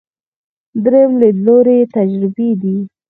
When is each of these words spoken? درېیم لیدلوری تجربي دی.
درېیم 0.83 1.11
لیدلوری 1.21 1.79
تجربي 1.95 2.49
دی. 2.61 2.77